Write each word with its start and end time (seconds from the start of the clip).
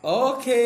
Oke. 0.00 0.64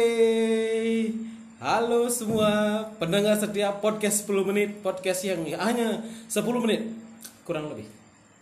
Halo 1.58 2.06
semua 2.06 2.86
pendengar 3.02 3.34
setiap 3.34 3.82
podcast 3.82 4.30
10 4.30 4.46
menit, 4.46 4.78
podcast 4.78 5.26
yang 5.26 5.42
hanya 5.58 6.06
10 6.30 6.38
menit 6.62 6.94
kurang 7.42 7.66
lebih. 7.74 7.82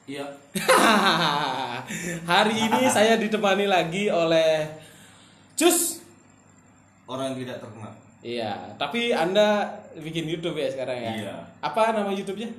Iya. 0.04 0.28
Hari 2.28 2.56
ini 2.68 2.80
saya 2.96 3.16
ditemani 3.16 3.64
lagi 3.64 4.12
oleh 4.12 4.68
Cus. 5.56 6.04
Orang 7.08 7.32
yang 7.32 7.40
tidak 7.40 7.64
terkenal. 7.64 7.92
Iya, 8.20 8.76
tapi 8.76 9.16
Anda 9.16 9.72
bikin 9.96 10.28
YouTube 10.28 10.60
ya 10.60 10.76
sekarang 10.76 11.00
ya? 11.00 11.12
Iya. 11.16 11.34
Apa 11.64 11.96
nama 11.96 12.12
YouTube-nya? 12.12 12.52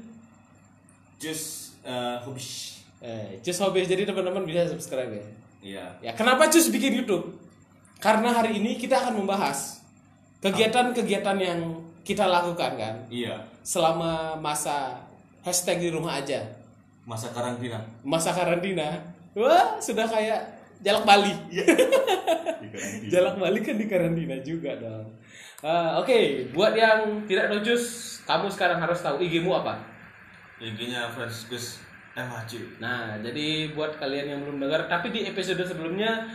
Jus 1.21 1.77
eh 1.85 2.17
hobis. 2.25 2.81
Eh, 2.97 3.37
Cus 3.45 3.61
Hobbies. 3.61 3.85
Jadi 3.85 4.09
teman-teman 4.09 4.41
bisa 4.41 4.65
subscribe 4.73 5.21
ya. 5.21 5.25
Iya. 5.61 5.85
Ya, 6.01 6.11
kenapa 6.17 6.49
Cus 6.49 6.73
bikin 6.73 6.97
YouTube? 6.97 7.42
Karena 8.03 8.35
hari 8.35 8.59
ini 8.59 8.75
kita 8.75 8.99
akan 8.99 9.23
membahas 9.23 9.79
kegiatan-kegiatan 10.43 11.37
yang 11.39 11.59
kita 12.03 12.27
lakukan 12.27 12.75
kan 12.75 12.95
Iya. 13.07 13.39
selama 13.63 14.35
masa 14.35 14.99
hashtag 15.39 15.87
di 15.87 15.89
rumah 15.89 16.19
aja, 16.19 16.43
Masa 17.07 17.31
karantina. 17.31 17.79
masa 18.03 18.35
karantina. 18.35 18.99
Wah, 19.31 19.79
sudah 19.79 20.03
kayak 20.03 20.39
jalak 20.83 21.07
Bali. 21.07 21.31
jalak 23.13 23.39
Bali 23.39 23.59
kan 23.63 23.75
di 23.79 23.87
karantina 23.87 24.35
juga 24.43 24.75
dong. 24.75 25.07
Ah, 25.63 26.03
Oke, 26.03 26.51
buat 26.51 26.75
yang 26.75 27.23
tidak 27.23 27.55
Cus, 27.63 28.19
kamu 28.27 28.51
sekarang 28.51 28.83
harus 28.83 28.99
tahu 28.99 29.23
IG-mu 29.23 29.55
apa? 29.55 29.79
IG-nya 30.59 31.07
Franciscus 31.15 31.79
MHC. 32.13 32.83
Nah, 32.83 33.15
jadi 33.23 33.71
buat 33.71 33.95
kalian 33.95 34.27
yang 34.27 34.39
belum 34.43 34.59
dengar, 34.59 34.91
tapi 34.91 35.15
di 35.15 35.23
episode 35.23 35.63
sebelumnya 35.63 36.27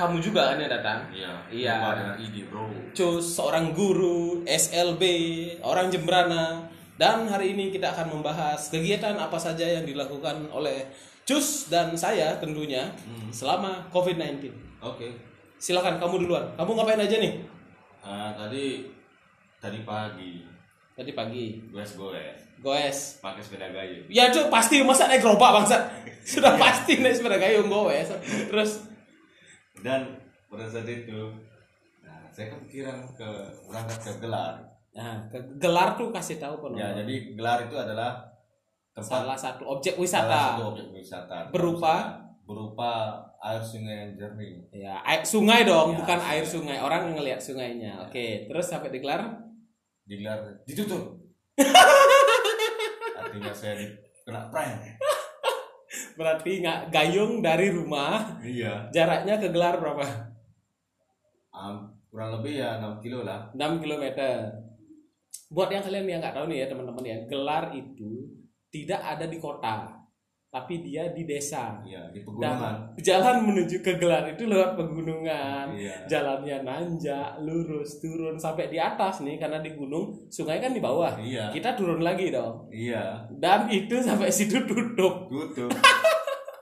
kamu 0.00 0.16
juga 0.24 0.52
kan 0.52 0.56
yang 0.56 0.72
datang. 0.72 0.98
Iya. 1.12 1.32
Iya. 1.52 1.76
Dengan 1.92 2.16
IG, 2.16 2.36
Bro. 2.48 2.64
Cus, 2.96 3.36
seorang 3.36 3.76
guru, 3.76 4.40
SLB, 4.48 5.02
orang 5.60 5.92
Jembrana. 5.92 6.64
Dan 6.96 7.28
hari 7.28 7.52
ini 7.52 7.68
kita 7.68 7.92
akan 7.92 8.16
membahas 8.16 8.72
kegiatan 8.72 9.16
apa 9.16 9.36
saja 9.36 9.64
yang 9.64 9.84
dilakukan 9.84 10.48
oleh 10.52 10.88
Cus 11.24 11.68
dan 11.68 11.92
saya 11.96 12.36
tentunya 12.40 12.88
selama 13.30 13.84
COVID-19. 13.92 14.48
Oke. 14.80 15.08
Silakan 15.60 16.00
kamu 16.00 16.24
duluan. 16.24 16.44
Kamu 16.56 16.70
ngapain 16.72 17.00
aja 17.00 17.16
nih? 17.20 17.40
Ah, 18.00 18.32
tadi 18.32 18.88
tadi 19.60 19.84
pagi 19.84 20.40
Tadi 20.96 21.16
pagi. 21.16 21.56
goes 21.72 21.96
goes 21.96 22.36
Goes. 22.60 22.98
pakai 23.24 23.40
sepeda 23.40 23.72
gayung. 23.72 24.04
Ya 24.12 24.28
cuy, 24.28 24.52
pasti 24.52 24.84
masa 24.84 25.08
naik 25.08 25.24
gerobak 25.24 25.56
bangsa. 25.56 25.80
Sudah 26.36 26.60
pasti 26.60 27.00
naik 27.00 27.16
sepeda 27.16 27.40
gayung 27.40 27.72
goes. 27.72 28.12
Terus 28.52 28.89
Dan 29.80 30.00
pada 30.50 30.66
saat 30.68 30.88
itu 30.88 31.20
nah, 32.04 32.26
saya 32.32 32.52
kepikiran 32.52 33.06
ke 33.16 33.28
berangkat 33.68 33.98
ke 34.02 34.12
gelar. 34.20 34.54
nah, 34.90 35.16
ke 35.30 35.38
gelar 35.62 35.94
tuh 35.94 36.10
kasih 36.10 36.36
tahu 36.42 36.58
penonton. 36.58 36.82
Ya, 36.82 36.88
jadi 37.00 37.14
gelar 37.38 37.58
itu 37.70 37.76
adalah 37.78 38.26
tempat 38.90 39.06
salah 39.06 39.38
satu 39.38 39.62
objek 39.64 39.94
salah 39.94 40.02
wisata. 40.02 40.40
satu 40.42 40.62
objek 40.74 40.86
wisata. 40.92 41.38
Berupa? 41.54 41.94
berupa 42.50 43.14
air 43.46 43.62
sungai 43.62 43.94
yang 43.94 44.12
jernih. 44.18 44.58
Ya, 44.74 44.98
air, 45.06 45.22
sungai 45.22 45.62
dong, 45.62 45.94
Ya, 45.94 46.02
bukan 46.02 46.18
sungai. 46.18 46.34
air 46.34 46.42
sungai. 46.42 46.78
Orang 46.82 47.14
ngelihat 47.14 47.38
sungainya. 47.38 47.94
Ya. 47.94 48.02
Oke, 48.02 48.50
terus 48.50 48.66
sampai 48.66 48.90
digelar 48.90 49.38
digelar 50.10 50.42
ditutup 50.66 51.22
artinya 53.22 53.54
saya 53.54 53.78
kena 54.26 54.50
prank 54.50 54.98
berarti 56.14 56.62
nggak 56.62 56.80
gayung 56.94 57.42
dari 57.42 57.68
rumah. 57.74 58.38
iya 58.42 58.86
Jaraknya 58.94 59.38
ke 59.42 59.48
gelar 59.50 59.78
berapa? 59.82 60.06
Am- 61.50 61.90
kurang 62.10 62.42
lebih 62.42 62.58
ya 62.58 62.82
6 62.82 63.02
kilo 63.02 63.22
lah 63.22 63.50
6 63.54 63.82
km. 63.82 64.04
Buat 65.50 65.70
yang 65.70 65.82
kalian 65.82 66.06
yang 66.06 66.20
nggak 66.22 66.34
tahu 66.34 66.46
nih 66.50 66.58
ya 66.62 66.66
teman-teman 66.70 67.04
ya, 67.06 67.18
gelar 67.26 67.64
itu 67.74 68.30
tidak 68.70 69.02
ada 69.02 69.26
di 69.26 69.38
kota, 69.42 69.99
tapi 70.50 70.82
dia 70.82 71.14
di 71.14 71.22
desa. 71.24 71.78
iya 71.80 72.10
di 72.10 72.18
Dan 72.18 72.26
pegunungan 72.26 72.74
jalan 72.98 73.36
menuju 73.46 73.76
ke 73.80 73.94
gelar 73.96 74.26
itu 74.26 74.44
lewat 74.44 74.74
pegunungan. 74.74 75.66
iya 75.72 75.94
Jalannya 76.04 76.66
nanjak, 76.66 77.38
lurus, 77.40 78.02
turun 78.02 78.34
sampai 78.34 78.66
di 78.66 78.74
atas 78.76 79.22
nih 79.22 79.38
karena 79.38 79.62
di 79.62 79.70
gunung, 79.72 80.10
sungai 80.26 80.58
kan 80.58 80.74
di 80.74 80.82
bawah. 80.82 81.14
iya 81.16 81.48
Kita 81.48 81.78
turun 81.78 82.02
lagi 82.02 82.34
dong. 82.34 82.66
iya 82.68 83.22
Dan 83.30 83.70
itu 83.70 83.94
sampai 84.02 84.26
situ 84.28 84.58
tutup. 84.66 85.30
tutup 85.30 85.70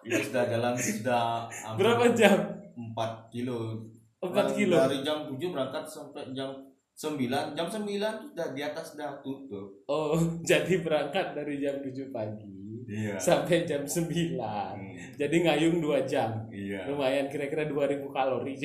itu 0.04 0.20
sudah 0.24 0.44
jalan 0.46 0.72
sudah 0.76 1.48
Berapa 1.76 2.12
jam? 2.12 2.36
4 2.76 3.32
kilo 3.32 3.88
4 4.20 4.30
Dan 4.30 4.46
kilo. 4.52 4.76
dari 4.78 5.00
jam 5.00 5.24
7 5.24 5.40
berangkat 5.48 5.84
sampai 5.84 6.28
jam 6.30 6.52
9 6.98 7.14
jam 7.54 7.66
9 7.70 7.86
sudah 7.86 8.48
di 8.50 8.60
atas 8.60 8.90
sudah 8.90 9.22
tutup 9.22 9.70
Oh, 9.86 10.18
jadi 10.50 10.82
berangkat 10.82 11.30
dari 11.32 11.62
jam 11.62 11.78
7 11.78 12.10
pagi 12.10 12.50
iya 12.90 13.14
sampai 13.14 13.62
jam 13.62 13.84
9. 13.84 14.34
Hmm, 14.34 14.96
Jadi 15.14 15.36
ngayung 15.40 15.78
2 15.78 16.02
jam. 16.04 16.48
iya 16.50 16.88
Lumayan 16.88 17.28
kira-kira 17.28 17.64
2000 17.64 18.02
kalori. 18.08 18.58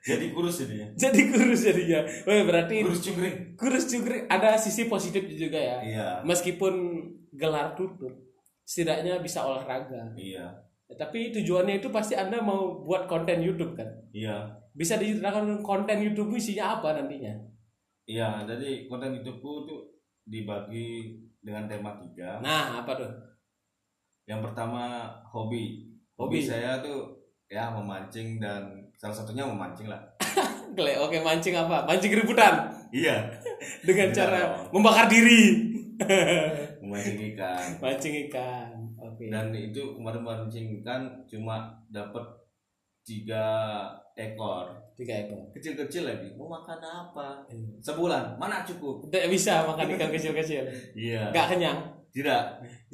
jadi 0.00 0.26
kurus 0.32 0.64
ini 0.64 0.74
ya 0.74 0.88
jadi 0.96 1.20
kurus 1.28 1.60
jadinya. 1.62 2.00
Wah, 2.26 2.42
berarti 2.42 2.80
kurus 2.80 3.00
cungkring 3.00 3.36
kurus 3.54 3.84
juga 3.86 4.24
ada 4.26 4.56
sisi 4.56 4.88
positif 4.88 5.22
juga 5.28 5.58
ya. 5.58 5.76
iya 5.84 6.08
Meskipun 6.24 6.74
gelar 7.30 7.76
tutup, 7.76 8.10
setidaknya 8.64 9.20
bisa 9.20 9.44
olahraga. 9.44 10.10
iya 10.14 10.66
Ya, 10.88 10.96
tapi 10.96 11.28
tujuannya 11.28 11.84
itu 11.84 11.92
pasti 11.92 12.16
Anda 12.16 12.40
mau 12.40 12.80
buat 12.80 13.04
konten 13.04 13.44
YouTube 13.44 13.76
kan? 13.76 13.84
iya 14.08 14.48
Bisa 14.78 14.94
diceritakan 14.94 15.58
konten 15.58 15.98
YouTube 15.98 16.38
isinya 16.38 16.78
apa 16.78 16.94
nantinya? 16.94 17.34
Iya, 18.06 18.46
jadi 18.46 18.86
konten 18.86 19.18
YouTubeku 19.18 19.66
tuh 19.66 19.80
dibagi 20.22 21.18
dengan 21.42 21.66
tema 21.66 21.98
tiga. 21.98 22.38
Nah, 22.38 22.78
apa 22.80 22.94
tuh? 22.94 23.10
Yang 24.24 24.46
pertama 24.46 25.10
hobi. 25.28 25.90
Hobi. 26.14 26.38
Hobi 26.38 26.38
saya 26.40 26.78
tuh 26.78 27.10
ya 27.50 27.74
memancing 27.74 28.38
dan 28.38 28.86
salah 28.94 29.18
satunya 29.18 29.42
memancing 29.42 29.90
lah. 29.90 29.98
Gele, 30.78 30.94
oke 31.00 31.18
mancing 31.20 31.58
apa? 31.58 31.82
Mancing 31.82 32.14
ributan 32.14 32.70
Iya. 32.94 33.34
dengan 33.88 34.08
Tidak 34.08 34.16
cara 34.16 34.40
membakar 34.70 35.10
diri. 35.10 35.66
Memancing 36.80 37.18
ikan. 37.34 37.66
mancing 37.82 38.14
ikan. 38.30 38.70
Oke. 38.96 39.26
Dan 39.28 39.50
itu 39.50 39.98
kemarin 39.98 40.22
memancing 40.22 40.66
ikan 40.80 41.26
cuma 41.26 41.74
dapat 41.90 42.22
tiga 43.08 43.46
ekor. 44.12 44.68
Tiga 44.92 45.24
ekor. 45.24 45.48
Kecil-kecil 45.56 46.04
lagi. 46.04 46.28
Mau 46.36 46.52
makan 46.52 46.76
apa? 46.76 47.40
Hmm. 47.48 47.80
Sebulan. 47.80 48.36
Mana 48.36 48.60
cukup? 48.68 49.08
Tidak 49.08 49.32
bisa 49.32 49.64
makan 49.64 49.96
ikan 49.96 50.12
kecil-kecil. 50.12 50.68
Iya. 50.92 51.32
Nggak 51.32 51.46
kenyang. 51.56 51.78
Tidak. 52.12 52.42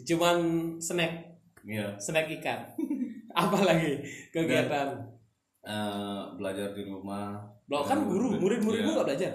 Cuman 0.06 0.36
snack, 0.78 1.34
Iya. 1.66 1.98
snack 1.98 2.30
ikan. 2.38 2.60
apa 3.42 3.58
lagi 3.66 3.98
kegiatan? 4.30 4.94
Eh, 5.64 6.22
belajar 6.38 6.70
di 6.76 6.82
rumah. 6.86 7.40
Lo 7.66 7.82
kan 7.82 8.04
guru, 8.06 8.36
murid-muridmu 8.38 8.92
Iya. 8.92 8.94
nggak 9.00 9.06
belajar? 9.10 9.32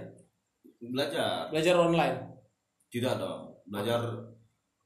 Belajar. 0.79 1.49
Belajar 1.51 1.75
online. 1.75 2.17
Tidak 2.87 3.13
dong. 3.17 3.41
Belajar 3.67 4.01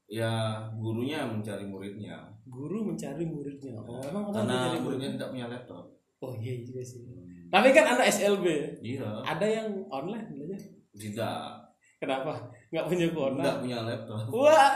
ya 0.08 0.60
gurunya 0.76 1.24
mencari 1.28 1.64
muridnya. 1.68 2.16
Guru 2.48 2.88
mencari 2.92 3.24
muridnya. 3.28 3.76
Oh, 3.84 4.00
emang 4.04 4.32
Karena 4.32 4.44
mencari 4.44 4.78
muridnya 4.80 5.10
tidak 5.16 5.28
punya 5.32 5.46
laptop. 5.48 5.83
Oh 6.24 6.32
iya 6.40 6.64
juga 6.64 6.80
sih. 6.80 7.04
Tapi 7.52 7.68
kan 7.70 7.84
anda 7.94 8.08
SLB. 8.08 8.46
Iya. 8.80 9.22
Ada 9.22 9.46
yang 9.46 9.68
online 9.92 10.26
belajar. 10.32 10.60
Tidak. 10.96 11.44
Kenapa? 12.00 12.50
Nggak 12.72 12.86
punya 12.88 13.06
kuota. 13.12 13.38
Tidak 13.38 13.56
punya 13.62 13.78
laptop. 13.84 14.18
Wah, 14.32 14.72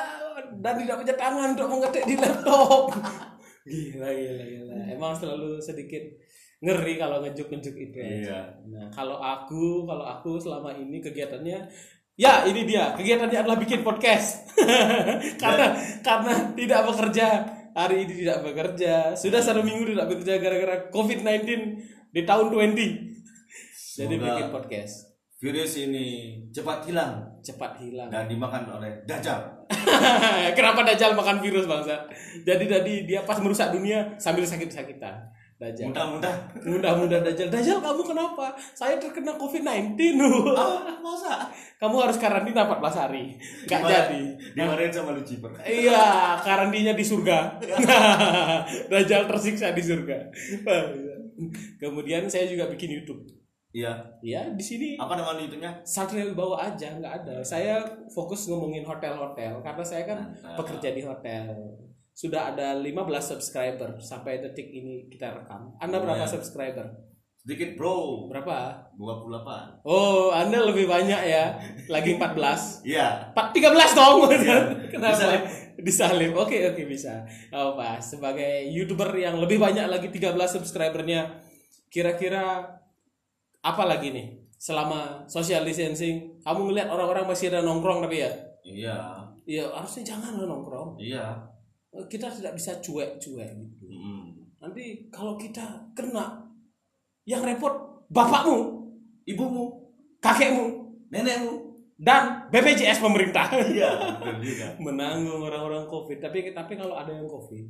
dan 0.63 0.75
tidak 0.79 0.97
punya 1.03 1.15
tangan 1.19 1.49
untuk 1.57 1.69
mengetik 1.73 2.05
di 2.07 2.15
laptop. 2.15 2.95
gila, 3.71 4.09
gila, 4.15 4.45
gila. 4.47 4.77
Emang 4.95 5.13
selalu 5.19 5.59
sedikit 5.59 6.05
ngeri 6.63 6.95
kalau 6.99 7.19
ngejuk-ngejuk 7.23 7.75
itu. 7.75 7.97
ya. 7.99 8.07
Iya. 8.07 8.41
Nah, 8.71 8.87
kalau 8.95 9.19
aku, 9.19 9.83
kalau 9.83 10.05
aku 10.07 10.39
selama 10.39 10.71
ini 10.75 11.03
kegiatannya, 11.03 11.59
ya 12.15 12.47
ini 12.47 12.63
dia, 12.63 12.95
kegiatannya 12.95 13.39
adalah 13.43 13.59
bikin 13.59 13.83
podcast. 13.83 14.47
karena 15.43 15.75
karena 16.03 16.35
tidak 16.55 16.81
bekerja 16.87 17.27
hari 17.79 18.03
ini 18.03 18.27
tidak 18.27 18.43
bekerja, 18.43 19.15
sudah 19.15 19.39
satu 19.39 19.63
minggu 19.63 19.95
tidak 19.95 20.11
bekerja 20.11 20.43
gara-gara 20.43 20.77
COVID-19 20.91 21.47
di 22.11 22.23
tahun 22.27 22.51
20. 22.51 22.75
Jadi 22.75 24.15
Semoga 24.19 24.27
bikin 24.35 24.49
podcast 24.51 25.09
virus 25.39 25.79
ini 25.79 26.35
cepat 26.51 26.83
hilang 26.91 27.39
cepat 27.39 27.79
hilang. 27.79 28.11
dan 28.11 28.27
dimakan 28.27 28.67
oleh 28.79 29.07
Dajjal. 29.07 29.39
Kenapa 30.59 30.83
Dajjal 30.83 31.15
makan 31.15 31.39
virus 31.39 31.71
bangsa? 31.71 32.11
Jadi 32.43 32.67
tadi 32.67 32.95
dia 33.07 33.23
pas 33.23 33.39
merusak 33.39 33.71
dunia 33.71 34.19
sambil 34.19 34.43
sakit-sakitan. 34.43 35.31
Dajjal. 35.59 35.91
Mudah-mudah. 35.91 36.35
Mudah-mudah 36.63 37.19
Dajjal. 37.19 37.51
Dajjal 37.51 37.83
kamu 37.83 38.03
kenapa? 38.07 38.55
Saya 38.73 38.95
terkena 38.95 39.35
COVID-19. 39.35 39.99
Ah, 40.55 40.87
masa? 41.03 41.51
kamu 41.83 41.99
harus 41.99 42.15
karantina 42.15 42.63
14 42.63 42.79
hari. 42.95 43.35
Gak 43.67 43.83
Dimana- 43.83 43.91
jadi. 44.07 44.23
Dimarahin 44.55 44.95
sama 44.95 45.11
Lucifer. 45.19 45.51
Iya, 45.67 46.39
karantinanya 46.39 46.95
di 46.95 47.03
surga. 47.03 47.59
Dajjal 48.91 49.27
tersiksa 49.27 49.75
di 49.75 49.83
surga. 49.83 50.31
Kemudian 51.79 52.31
saya 52.31 52.47
juga 52.47 52.71
bikin 52.71 52.95
YouTube. 53.03 53.27
Iya. 53.69 53.99
Ya, 54.23 54.49
di 54.55 54.65
sini 54.65 54.95
Apa 54.95 55.13
nama 55.13 55.37
YouTube-nya? 55.37 55.83
Satria 55.83 56.25
Wibawa 56.25 56.71
aja 56.71 56.89
nggak 56.95 57.15
ada. 57.23 57.35
Saya 57.43 57.83
fokus 58.09 58.47
ngomongin 58.47 58.83
hotel-hotel 58.83 59.59
karena 59.61 59.85
saya 59.85 60.03
kan 60.07 60.19
Mantap. 60.25 60.55
pekerja 60.57 60.89
di 60.95 61.03
hotel. 61.03 61.47
Sudah 62.19 62.51
ada 62.51 62.75
15 62.75 62.99
subscriber 63.23 63.95
sampai 64.03 64.43
detik 64.43 64.67
ini 64.75 65.07
kita 65.07 65.39
rekam. 65.39 65.71
Anda 65.79 66.03
berapa 66.03 66.27
Lumayan. 66.27 66.35
subscriber? 66.35 66.91
Sedikit 67.39 67.79
bro. 67.79 68.27
Berapa? 68.27 68.91
28. 68.99 69.87
Oh, 69.87 70.35
Anda 70.35 70.67
lebih 70.67 70.91
banyak 70.91 71.23
ya. 71.23 71.55
Lagi 71.95 72.19
14. 72.19 72.83
Iya. 72.83 73.31
Pak 73.31 73.55
13 73.55 73.95
dong. 73.95 74.27
Iya. 74.35 74.59
Kenapa? 74.99 75.15
Disalib. 75.15 75.43
Disalib. 75.79 76.33
Oke, 76.35 76.59
oke 76.75 76.83
bisa. 76.91 77.23
Oh, 77.55 77.79
Pak, 77.79 78.03
sebagai 78.03 78.67
YouTuber 78.67 79.15
yang 79.15 79.39
lebih 79.39 79.63
banyak 79.63 79.87
lagi 79.87 80.11
13 80.11 80.35
subscribernya, 80.59 81.39
kira-kira 81.87 82.67
apa 83.63 83.83
lagi 83.87 84.11
nih? 84.11 84.43
Selama 84.59 85.23
social 85.31 85.63
distancing, 85.63 86.43
kamu 86.43 86.75
ngeliat 86.75 86.91
orang-orang 86.91 87.31
masih 87.31 87.55
ada 87.55 87.63
nongkrong 87.63 88.03
tapi 88.03 88.27
ya? 88.27 88.33
Iya. 88.67 88.97
Ya 89.47 89.71
harusnya 89.71 90.03
jangan 90.03 90.35
nongkrong. 90.35 90.99
Iya. 90.99 91.55
Kita 91.91 92.29
tidak 92.29 92.55
bisa 92.55 92.79
cuek-cuek 92.79 93.51
gitu. 93.55 93.85
Mm. 93.85 94.27
Nanti 94.59 95.09
kalau 95.09 95.35
kita 95.35 95.65
kena, 95.93 96.45
yang 97.25 97.41
repot 97.41 97.73
bapakmu, 98.07 98.87
Ibumu, 99.25 99.67
kakekmu, 100.19 100.67
nenekmu. 101.09 101.69
dan 101.95 102.47
BPJS 102.49 102.99
pemerintah. 102.99 103.51
Iya, 103.75 103.91
betul 104.23 104.79
menanggung 104.79 105.43
orang-orang 105.43 105.85
covid 105.85 106.19
tapi 106.19 106.47
tapi 106.49 106.73
kalau 106.75 106.95
ada 106.95 107.11
yang 107.11 107.27
covid 107.27 107.67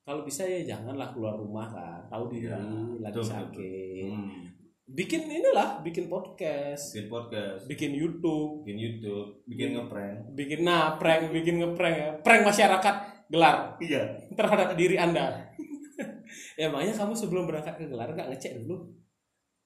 kalau 0.00 0.22
bisa 0.22 0.40
ya 0.42 0.62
janganlah 0.64 1.10
keluar 1.10 1.34
rumah 1.34 1.66
kan 1.66 2.00
tahu 2.06 2.30
diri 2.30 2.46
Iya, 2.46 2.56
lagi 2.98 3.18
betul, 3.18 3.26
sakit 3.26 4.08
Hmm. 4.08 4.46
bikin 4.86 5.26
inilah 5.26 5.82
bikin 5.82 6.06
podcast 6.06 6.94
Bikin 6.94 7.10
podcast, 7.10 7.60
bikin 7.66 7.92
YouTube 7.92 8.62
bikin 8.62 8.78
YouTube, 8.78 9.28
bikin 9.44 9.68
ngeprank. 9.74 10.16
bikin 10.32 10.60
nah 10.62 10.94
prank 10.94 11.28
bikin 11.28 11.58
ngeprank 11.58 11.96
ya 11.98 12.10
prank 12.22 12.46
masyarakat 12.46 12.94
gelar 13.28 13.76
Iya. 13.78 14.02
terhadap 14.30 14.72
diri 14.74 14.96
anda 14.96 15.36
ya 16.60 16.68
makanya 16.68 16.94
kamu 16.94 17.12
sebelum 17.12 17.44
berangkat 17.44 17.74
ke 17.76 17.86
gelar 17.86 18.08
nggak 18.08 18.28
ngecek 18.30 18.60
dulu 18.60 18.88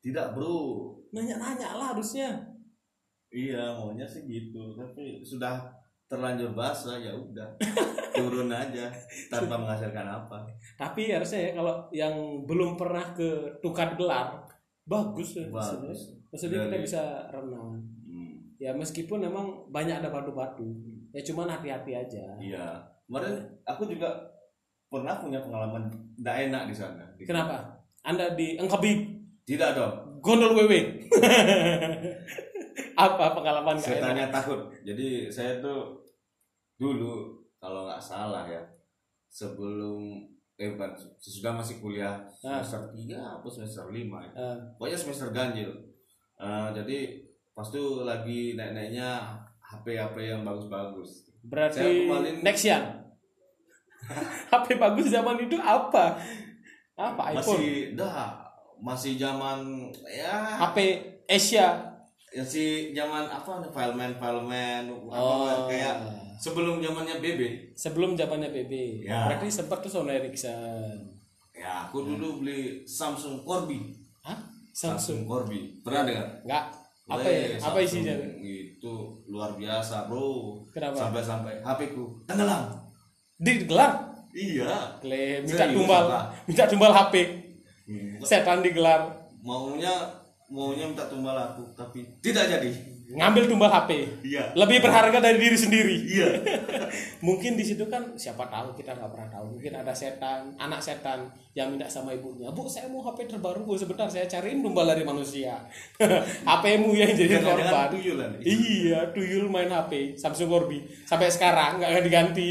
Tidak, 0.00 0.35
Bro. 0.35 0.99
nanya-nanya 1.11 1.73
lah 1.73 1.94
harusnya 1.94 2.43
Iya, 3.29 3.64
maunya 3.73 4.05
sih 4.05 4.20
gitu. 4.23 4.76
Tapi 4.76 5.23
sudah 5.23 5.64
terlanjur 6.05 6.53
basah 6.53 6.99
ya 6.99 7.09
udah. 7.11 7.49
Turun 8.12 8.53
aja 8.53 8.93
tanpa 9.26 9.56
menghasilkan 9.56 10.05
apa. 10.05 10.44
tapi 10.76 11.09
harusnya 11.09 11.49
ya 11.49 11.50
kalau 11.55 11.75
yang 11.91 12.12
belum 12.44 12.76
pernah 12.76 13.17
ke 13.17 13.25
tukar 13.59 13.97
gelar 13.97 14.44
bagus 14.85 15.32
ya 15.35 15.49
Bagus. 15.49 16.12
maksudnya 16.29 16.61
kita 16.61 16.75
Dari- 16.75 16.85
bisa 16.85 17.03
renang 17.31 17.81
Hmm. 18.03 18.53
ya 18.59 18.69
meskipun 18.70 19.23
memang 19.23 19.47
banyak 19.67 19.97
ada 19.97 20.11
batu-batu 20.11 20.69
ya 21.09 21.25
cuman 21.25 21.49
hati-hati 21.49 21.93
aja 21.94 22.37
Iya. 22.37 22.69
Kemarin 23.04 23.34
aku 23.62 23.82
juga 23.87 24.08
pernah 24.87 25.16
punya 25.16 25.38
pengalaman 25.38 25.88
tidak 26.14 26.37
enak 26.46 26.62
di 26.66 26.75
sana. 26.75 27.04
Di- 27.12 27.25
kenapa 27.25 27.76
anda 28.02 28.32
di 28.32 28.54
engkabi 28.54 29.08
Tidak 29.43 29.70
dong. 29.72 29.94
gondol 30.19 30.54
wewe 30.54 31.02
apa 32.96 33.25
pengalaman 33.32 33.75
enak 33.75 33.84
Setannya 33.88 34.26
takut. 34.28 34.60
Jadi 34.82 35.26
saya 35.26 35.58
tuh 35.58 35.99
dulu 36.76 37.31
kalau 37.56 37.87
nggak 37.87 37.99
salah 38.00 38.44
ya 38.44 38.62
sebelum 39.26 40.22
eh 40.54 40.69
bukan 40.70 40.93
sesudah 41.16 41.52
masih 41.52 41.78
kuliah 41.78 42.20
Ah. 42.40 42.60
semester 42.60 42.93
3 42.93 43.19
atau 43.40 43.49
semester 43.49 43.84
5 43.88 43.99
ya. 44.20 44.31
Eh, 44.32 44.56
pokoknya 44.76 44.99
semester 44.99 45.28
ganjil 45.31 45.70
Eh, 46.34 46.69
jadi 46.72 46.99
pas 47.52 47.62
itu 47.64 48.02
lagi 48.02 48.54
naik-naiknya 48.54 49.31
HP-HP 49.60 50.16
yang 50.28 50.43
bagus-bagus 50.43 51.22
Saya 51.25 51.31
berarti 51.42 52.06
kemarin- 52.06 52.40
Nexian 52.42 52.82
HP 54.52 54.76
bagus 54.76 55.08
zaman 55.08 55.38
itu 55.40 55.56
apa? 55.62 56.18
Apa 56.98 57.22
iPhone? 57.32 57.56
Masih 57.58 57.96
dah. 57.96 58.34
Masih 58.82 59.12
zaman 59.16 59.58
ya. 60.10 60.58
HP 60.58 60.76
Asia. 61.30 61.80
Ya 62.32 62.40
si 62.40 62.96
zaman 62.96 63.28
apa 63.28 63.60
fileman 63.70 64.16
fileman 64.16 64.88
apa 64.88 65.20
oh. 65.20 65.68
kayak 65.68 66.00
sebelum 66.40 66.80
zamannya 66.80 67.20
BB 67.20 67.70
sebelum 67.76 68.16
zamannya 68.16 68.48
BB 68.48 69.04
Ya. 69.04 69.28
berarti 69.28 69.52
sempat 69.52 69.84
tuh 69.84 69.92
Sony 69.92 70.16
Ericsson. 70.16 70.96
Ya 71.52 71.84
aku 71.86 72.08
dulu 72.08 72.40
beli 72.40 72.88
Samsung 72.88 73.44
Corby. 73.44 73.92
Hah? 74.24 74.40
Samsung? 74.72 75.28
Corby. 75.28 75.76
Pernah 75.84 76.08
dengar? 76.08 76.28
Enggak 76.40 76.64
apa 77.12 77.23
Weh, 77.23 77.55
ya? 77.55 77.59
Apa 77.61 77.79
isinya? 77.79 78.14
itu 78.43 78.93
luar 79.26 79.55
biasa 79.55 80.09
bro. 80.09 80.59
Kenapa? 80.73 80.97
sampai-sampai 80.99 81.61
HP 81.61 81.81
ku 81.93 82.19
tenggelam. 82.25 82.73
Digelar 83.37 83.93
iya. 84.32 84.97
Klaim, 84.99 85.44
minta 85.44 85.62
Serius, 85.62 85.76
tumbal. 85.76 86.05
Minta 86.49 86.64
tumbal 86.67 86.93
HP 86.93 87.14
Hmm. 87.82 88.14
setan 88.23 88.62
digelar. 88.62 89.11
Maunya 89.43 89.91
maunya 90.47 90.87
minta 90.87 91.03
tumbal 91.06 91.35
aku 91.35 91.67
tapi 91.75 92.06
tidak 92.23 92.47
jadi 92.49 92.70
ngambil 93.12 93.44
tumbal 93.44 93.69
HP 93.69 93.91
iya. 94.25 94.49
Lebih 94.56 94.81
berharga 94.81 95.20
dari 95.20 95.37
diri 95.37 95.56
sendiri. 95.59 95.97
Iya. 96.09 96.29
Mungkin 97.26 97.61
di 97.61 97.64
situ 97.64 97.85
kan 97.93 98.17
siapa 98.17 98.49
tahu 98.49 98.73
kita 98.73 98.97
nggak 98.97 99.11
pernah 99.12 99.29
tahu. 99.29 99.59
Mungkin 99.59 99.73
ada 99.76 99.93
setan 99.93 100.56
anak 100.56 100.81
setan 100.81 101.29
yang 101.53 101.69
minta 101.69 101.85
sama 101.85 102.17
ibunya 102.17 102.49
bu 102.49 102.64
saya 102.64 102.88
mau 102.88 103.05
HP 103.05 103.29
terbaru 103.29 103.69
bu. 103.69 103.76
Sebentar 103.76 104.09
saya 104.09 104.25
cariin 104.25 104.64
tumbal 104.64 104.88
dari 104.88 105.05
manusia. 105.05 105.61
HP-mu 106.49 106.97
yang 106.97 107.12
jadi 107.12 107.44
korban. 107.44 107.93
tuyulan. 107.93 108.32
iya 108.41 109.12
tuyul 109.12 109.53
main 109.53 109.69
HP 109.69 110.17
Samsung 110.17 110.49
Corby 110.49 110.81
sampai 111.05 111.29
sekarang 111.29 111.79
nggak 111.85 111.91
akan 111.93 112.05
diganti. 112.05 112.49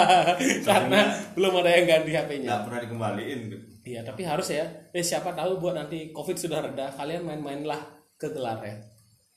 Karena 0.68 1.00
belum 1.38 1.52
ada 1.62 1.70
yang 1.70 1.86
ganti 1.86 2.10
HP-nya 2.10 2.48
nggak 2.50 2.62
pernah 2.66 2.80
dikembaliin. 2.82 3.40
Iya, 3.84 4.00
tapi 4.00 4.24
harus 4.24 4.48
ya. 4.48 4.64
Eh, 4.96 5.04
siapa 5.04 5.36
tahu 5.36 5.60
buat 5.60 5.76
nanti 5.76 6.08
COVID 6.08 6.36
sudah 6.40 6.64
reda, 6.64 6.88
kalian 6.96 7.28
main-mainlah 7.28 7.84
ke 8.16 8.32
gelar 8.32 8.56
ya. 8.64 8.80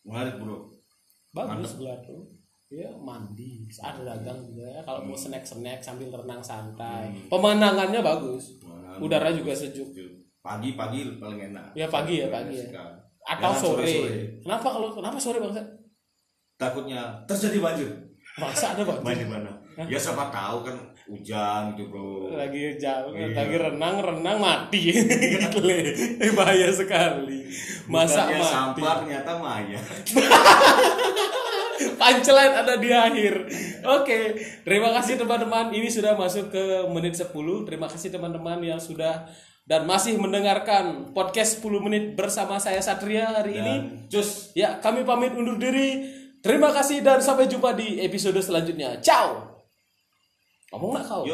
Menarik 0.08 0.40
bro 0.40 0.72
Bagus 1.36 1.78
gelar 1.78 2.02
tuh. 2.02 2.26
Iya, 2.68 2.92
mandi. 2.98 3.64
Ada 3.70 4.02
dagang 4.04 4.42
juga 4.44 4.66
ya. 4.68 4.82
Kalau 4.82 5.06
mau 5.06 5.16
snack-snack 5.16 5.80
sambil 5.80 6.10
renang 6.10 6.42
santai. 6.42 7.14
Pemandangannya 7.30 8.02
bagus. 8.02 8.58
Pemandangan 8.60 9.00
Udara 9.00 9.30
juga 9.32 9.54
sejuk. 9.54 9.88
pagi-pagi 10.42 11.20
paling 11.20 11.52
enak 11.52 11.76
Ya 11.76 11.92
pagi 11.92 12.24
ya, 12.24 12.32
pagi 12.32 12.56
ya. 12.58 12.72
Atau 13.24 13.52
Jangan 13.52 13.60
sore. 13.60 13.84
sore-sore. 13.86 14.18
Kenapa 14.42 14.68
kalau 14.72 14.90
kenapa 14.96 15.18
sore 15.20 15.38
bangsa? 15.38 15.62
takutnya 16.58 17.22
terjadi 17.30 17.62
banjir 17.62 17.90
Bangsa 18.38 18.66
ada 18.72 18.84
bang. 18.84 19.00
main 19.02 19.18
di 19.18 19.26
mana 19.26 19.50
ya 19.80 19.96
siapa 19.96 20.28
tahu 20.30 20.64
kan 20.64 20.76
hujan 21.06 21.72
gitu 21.72 21.88
bro 21.88 22.28
Lagi 22.34 22.76
jauh, 22.76 23.12
Iya. 23.12 23.32
lagi 23.32 23.56
renang, 23.56 23.96
renang 24.00 24.38
mati. 24.38 24.90
Eh, 24.90 26.32
bahaya 26.34 26.68
sekali. 26.72 27.46
Masa 27.86 28.26
Bukannya 28.26 28.38
mati. 28.38 28.48
sampah 28.48 28.94
ternyata 29.00 29.32
maya 29.38 29.80
Punchline 31.98 32.54
ada 32.56 32.74
di 32.76 32.90
akhir. 32.90 33.34
Oke, 33.84 34.18
terima 34.62 34.92
kasih 34.92 35.16
teman-teman. 35.16 35.70
Ini 35.70 35.88
sudah 35.88 36.14
masuk 36.14 36.50
ke 36.50 36.64
menit 36.90 37.14
10. 37.16 37.32
Terima 37.64 37.86
kasih 37.86 38.10
teman-teman 38.10 38.58
yang 38.60 38.80
sudah 38.80 39.24
dan 39.64 39.84
masih 39.84 40.16
mendengarkan 40.16 41.12
podcast 41.12 41.60
10 41.60 41.80
menit 41.80 42.04
bersama 42.14 42.58
saya 42.58 42.80
Satria 42.80 43.32
hari 43.32 43.56
ini. 43.56 43.74
dan 43.76 43.82
cus 44.10 44.52
Ya, 44.54 44.78
kami 44.78 45.04
pamit 45.04 45.32
undur 45.32 45.56
diri. 45.56 46.04
Terima 46.48 46.72
kasih 46.72 47.04
dan 47.04 47.20
sampai 47.20 47.52
jumpa 47.52 47.76
di 47.76 48.00
episode 48.00 48.40
selanjutnya. 48.40 49.04
Ciao. 49.04 49.60
Ngomong 50.72 50.96
nggak 50.96 51.06
kau? 51.12 51.28